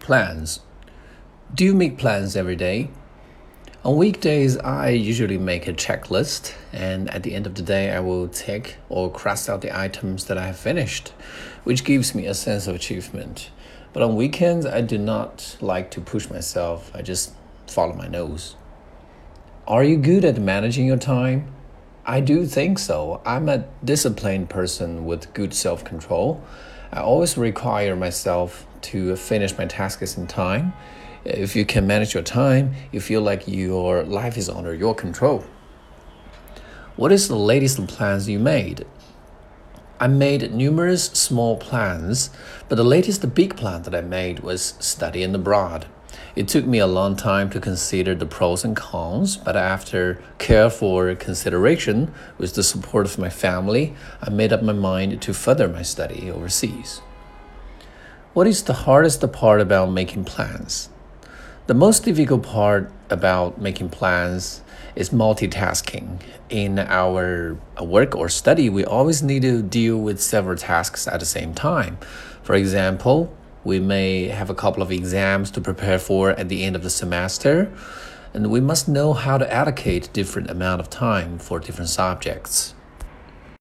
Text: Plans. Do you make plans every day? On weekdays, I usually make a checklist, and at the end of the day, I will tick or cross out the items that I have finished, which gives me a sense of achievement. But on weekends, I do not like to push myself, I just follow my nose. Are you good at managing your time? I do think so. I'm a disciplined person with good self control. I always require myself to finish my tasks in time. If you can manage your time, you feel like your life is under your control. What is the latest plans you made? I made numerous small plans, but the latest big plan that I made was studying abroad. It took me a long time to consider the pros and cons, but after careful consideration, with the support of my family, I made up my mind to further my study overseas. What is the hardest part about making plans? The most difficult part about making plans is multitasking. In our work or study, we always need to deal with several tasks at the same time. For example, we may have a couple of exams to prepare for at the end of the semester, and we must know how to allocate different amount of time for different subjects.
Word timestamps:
Plans. 0.00 0.60
Do 1.54 1.62
you 1.62 1.74
make 1.74 1.98
plans 1.98 2.34
every 2.34 2.56
day? 2.56 2.90
On 3.84 3.98
weekdays, 3.98 4.56
I 4.56 4.88
usually 4.88 5.36
make 5.36 5.68
a 5.68 5.74
checklist, 5.74 6.54
and 6.72 7.10
at 7.10 7.22
the 7.22 7.34
end 7.34 7.46
of 7.46 7.54
the 7.54 7.62
day, 7.62 7.92
I 7.92 8.00
will 8.00 8.26
tick 8.26 8.78
or 8.88 9.12
cross 9.12 9.46
out 9.48 9.60
the 9.60 9.78
items 9.78 10.24
that 10.24 10.38
I 10.38 10.46
have 10.46 10.58
finished, 10.58 11.10
which 11.64 11.84
gives 11.84 12.14
me 12.14 12.24
a 12.26 12.34
sense 12.34 12.66
of 12.66 12.74
achievement. 12.74 13.50
But 13.92 14.02
on 14.02 14.16
weekends, 14.16 14.64
I 14.64 14.80
do 14.80 14.96
not 14.96 15.58
like 15.60 15.90
to 15.92 16.00
push 16.00 16.30
myself, 16.30 16.90
I 16.94 17.02
just 17.02 17.34
follow 17.66 17.92
my 17.92 18.08
nose. 18.08 18.56
Are 19.68 19.84
you 19.84 19.98
good 19.98 20.24
at 20.24 20.38
managing 20.38 20.86
your 20.86 20.96
time? 20.96 21.52
I 22.10 22.18
do 22.18 22.44
think 22.44 22.80
so. 22.80 23.20
I'm 23.24 23.48
a 23.48 23.66
disciplined 23.84 24.50
person 24.50 25.04
with 25.04 25.32
good 25.32 25.54
self 25.54 25.84
control. 25.84 26.42
I 26.90 27.02
always 27.02 27.38
require 27.38 27.94
myself 27.94 28.66
to 28.90 29.14
finish 29.14 29.56
my 29.56 29.66
tasks 29.66 30.16
in 30.18 30.26
time. 30.26 30.72
If 31.24 31.54
you 31.54 31.64
can 31.64 31.86
manage 31.86 32.12
your 32.12 32.24
time, 32.24 32.74
you 32.90 33.00
feel 33.00 33.20
like 33.20 33.46
your 33.46 34.02
life 34.02 34.36
is 34.36 34.48
under 34.48 34.74
your 34.74 34.92
control. 34.92 35.44
What 36.96 37.12
is 37.12 37.28
the 37.28 37.36
latest 37.36 37.86
plans 37.86 38.28
you 38.28 38.40
made? 38.40 38.86
I 40.00 40.08
made 40.08 40.52
numerous 40.52 41.04
small 41.04 41.58
plans, 41.58 42.30
but 42.68 42.74
the 42.74 42.82
latest 42.82 43.36
big 43.36 43.56
plan 43.56 43.82
that 43.82 43.94
I 43.94 44.00
made 44.00 44.40
was 44.40 44.74
studying 44.80 45.32
abroad. 45.32 45.86
It 46.36 46.46
took 46.46 46.64
me 46.64 46.78
a 46.78 46.86
long 46.86 47.16
time 47.16 47.50
to 47.50 47.60
consider 47.60 48.14
the 48.14 48.26
pros 48.26 48.64
and 48.64 48.76
cons, 48.76 49.36
but 49.36 49.56
after 49.56 50.22
careful 50.38 51.14
consideration, 51.16 52.14
with 52.38 52.54
the 52.54 52.62
support 52.62 53.06
of 53.06 53.18
my 53.18 53.28
family, 53.28 53.94
I 54.22 54.30
made 54.30 54.52
up 54.52 54.62
my 54.62 54.72
mind 54.72 55.20
to 55.22 55.34
further 55.34 55.68
my 55.68 55.82
study 55.82 56.30
overseas. 56.30 57.02
What 58.32 58.46
is 58.46 58.62
the 58.62 58.72
hardest 58.72 59.20
part 59.32 59.60
about 59.60 59.90
making 59.90 60.24
plans? 60.24 60.88
The 61.66 61.74
most 61.74 62.04
difficult 62.04 62.44
part 62.44 62.92
about 63.10 63.60
making 63.60 63.90
plans 63.90 64.62
is 64.94 65.10
multitasking. 65.10 66.20
In 66.48 66.78
our 66.78 67.58
work 67.80 68.14
or 68.14 68.28
study, 68.28 68.68
we 68.68 68.84
always 68.84 69.22
need 69.22 69.42
to 69.42 69.62
deal 69.62 69.98
with 69.98 70.20
several 70.20 70.56
tasks 70.56 71.08
at 71.08 71.18
the 71.18 71.26
same 71.26 71.54
time. 71.54 71.98
For 72.42 72.54
example, 72.54 73.36
we 73.64 73.78
may 73.78 74.28
have 74.28 74.50
a 74.50 74.54
couple 74.54 74.82
of 74.82 74.90
exams 74.90 75.50
to 75.52 75.60
prepare 75.60 75.98
for 75.98 76.30
at 76.30 76.48
the 76.48 76.64
end 76.64 76.76
of 76.76 76.82
the 76.82 76.90
semester, 76.90 77.72
and 78.32 78.50
we 78.50 78.60
must 78.60 78.88
know 78.88 79.12
how 79.12 79.38
to 79.38 79.52
allocate 79.52 80.12
different 80.12 80.50
amount 80.50 80.80
of 80.80 80.88
time 80.88 81.38
for 81.38 81.58
different 81.58 81.90
subjects. 81.90 82.74